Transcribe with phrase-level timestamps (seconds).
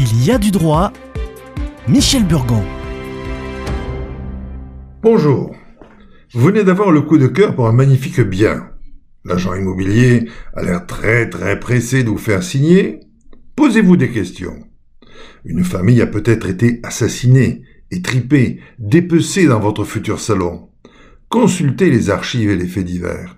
[0.00, 0.92] Il y a du droit.
[1.88, 2.62] Michel Burgon.
[5.02, 5.56] Bonjour.
[6.32, 8.70] Vous venez d'avoir le coup de cœur pour un magnifique bien.
[9.24, 13.00] L'agent immobilier a l'air très très pressé de vous faire signer.
[13.56, 14.62] Posez-vous des questions.
[15.44, 20.68] Une famille a peut-être été assassinée, étripée, dépecée dans votre futur salon.
[21.28, 23.36] Consultez les archives et les faits divers.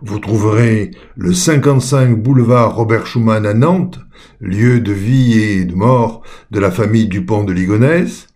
[0.00, 3.98] Vous trouverez le 55 boulevard Robert Schumann à Nantes,
[4.40, 6.22] lieu de vie et de mort
[6.52, 8.28] de la famille Dupont de Ligonnès,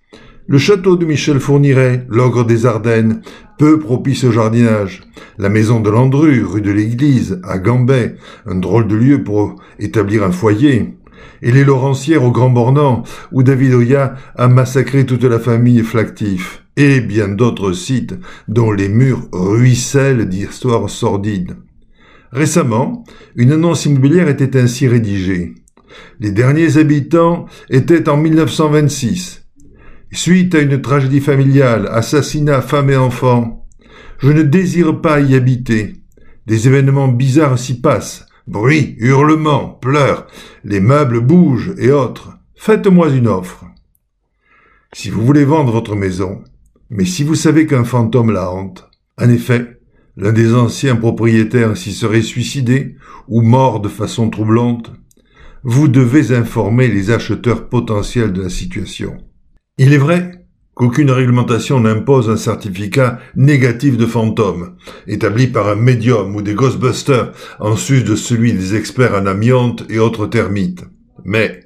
[0.49, 3.23] le château de Michel Fourniret, l'ogre des Ardennes,
[3.59, 5.05] peu propice au jardinage,
[5.39, 10.25] la maison de Landru, rue de l'Église, à Gambet, un drôle de lieu pour établir
[10.25, 10.97] un foyer,
[11.43, 16.63] et les Laurentières au Grand Bornand, où David Oya a massacré toute la famille Flactif
[16.77, 18.15] et bien d'autres sites
[18.49, 21.57] dont les murs ruissellent d'histoires sordides.
[22.31, 23.05] Récemment,
[23.37, 25.55] une annonce immobilière était ainsi rédigée.
[26.19, 29.47] Les derniers habitants étaient en 1926.
[30.13, 33.67] Suite à une tragédie familiale, assassinat, femme et enfants,
[34.19, 35.95] je ne désire pas y habiter.
[36.47, 38.27] Des événements bizarres s'y passent.
[38.47, 40.27] Bruit, hurlements, pleurs,
[40.65, 42.39] les meubles bougent et autres.
[42.57, 43.65] Faites-moi une offre.
[44.93, 46.43] Si vous voulez vendre votre maison,
[46.91, 49.81] mais si vous savez qu'un fantôme la hante, en effet,
[50.17, 52.97] l'un des anciens propriétaires s'y serait suicidé
[53.29, 54.93] ou mort de façon troublante,
[55.65, 59.17] vous devez informer les acheteurs potentiels de la situation.
[59.79, 60.42] Il est vrai
[60.75, 67.33] qu'aucune réglementation n'impose un certificat négatif de fantôme, établi par un médium ou des Ghostbusters
[67.61, 70.85] en sus de celui des experts en amiante et autres termites.
[71.25, 71.61] Mais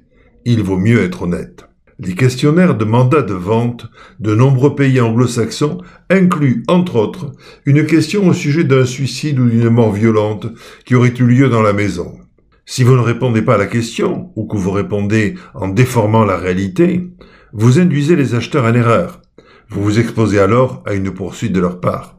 [0.44, 1.66] il vaut mieux être honnête.
[1.98, 3.86] Les questionnaires de mandat de vente
[4.20, 5.78] de nombreux pays anglo-saxons
[6.10, 7.32] incluent, entre autres,
[7.64, 10.46] une question au sujet d'un suicide ou d'une mort violente
[10.84, 12.18] qui aurait eu lieu dans la maison.
[12.66, 16.36] Si vous ne répondez pas à la question, ou que vous répondez en déformant la
[16.36, 17.08] réalité,
[17.52, 19.22] vous induisez les acheteurs en erreur.
[19.68, 22.18] Vous vous exposez alors à une poursuite de leur part.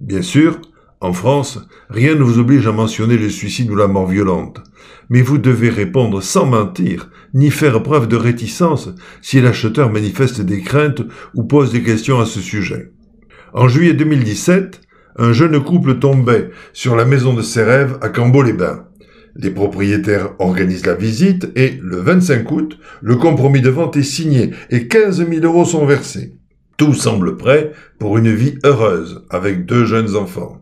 [0.00, 0.60] Bien sûr,
[1.00, 1.60] en France,
[1.90, 4.60] rien ne vous oblige à mentionner le suicide ou la mort violente,
[5.10, 8.90] mais vous devez répondre sans mentir, ni faire preuve de réticence
[9.22, 11.02] si l'acheteur manifeste des craintes
[11.34, 12.90] ou pose des questions à ce sujet.
[13.52, 14.80] En juillet 2017,
[15.16, 18.87] un jeune couple tombait sur la maison de ses rêves à Cambo-les-Bains.
[19.40, 24.50] Les propriétaires organisent la visite et, le 25 août, le compromis de vente est signé
[24.70, 26.34] et 15 000 euros sont versés.
[26.76, 30.60] Tout semble prêt pour une vie heureuse avec deux jeunes enfants.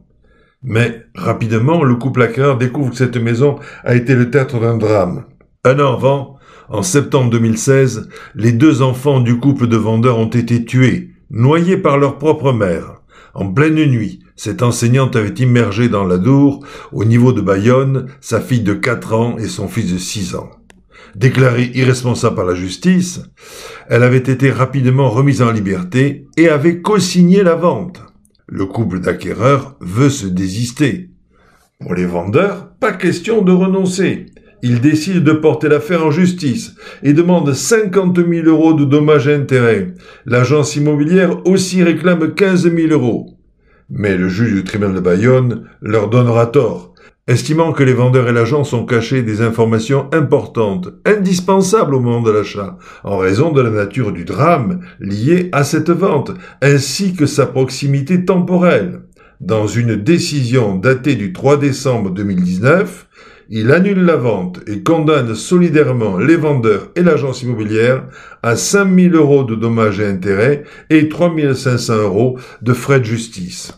[0.62, 5.24] Mais rapidement, le couple acquéreur découvre que cette maison a été le théâtre d'un drame.
[5.64, 6.38] Un an avant,
[6.68, 11.96] en septembre 2016, les deux enfants du couple de vendeurs ont été tués, noyés par
[11.96, 13.00] leur propre mère.
[13.38, 18.40] En pleine nuit, cette enseignante avait immergé dans la Dour, au niveau de Bayonne, sa
[18.40, 20.48] fille de 4 ans et son fils de 6 ans.
[21.14, 23.20] Déclarée irresponsable par la justice,
[23.88, 28.02] elle avait été rapidement remise en liberté et avait co-signé la vente.
[28.46, 31.10] Le couple d'acquéreurs veut se désister.
[31.78, 34.24] Pour les vendeurs, pas question de renoncer.
[34.62, 39.34] Ils décident de porter l'affaire en justice et demandent 50 000 euros de dommages et
[39.34, 39.94] intérêts.
[40.24, 43.38] L'agence immobilière aussi réclame 15 000 euros.
[43.90, 46.94] Mais le juge du tribunal de Bayonne leur donnera tort
[47.28, 52.30] estimant que les vendeurs et l'agent sont cachés des informations importantes, indispensables au moment de
[52.30, 57.46] l'achat, en raison de la nature du drame lié à cette vente, ainsi que sa
[57.46, 59.02] proximité temporelle.
[59.40, 63.06] Dans une décision datée du 3 décembre 2019,
[63.48, 68.04] il annule la vente et condamne solidairement les vendeurs et l'agence immobilière
[68.42, 73.04] à 5 000 euros de dommages et intérêts et 3 500 euros de frais de
[73.04, 73.72] justice.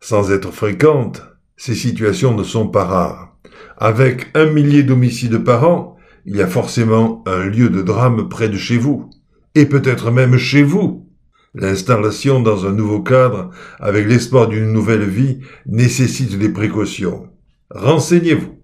[0.00, 1.22] Sans être fréquente,
[1.56, 3.36] ces situations ne sont pas rares.
[3.78, 5.96] Avec un millier d'homicides par an,
[6.26, 9.10] il y a forcément un lieu de drame près de chez vous,
[9.54, 11.08] et peut-être même chez vous.
[11.54, 17.28] L'installation dans un nouveau cadre, avec l'espoir d'une nouvelle vie, nécessite des précautions.
[17.70, 18.63] Renseignez-vous.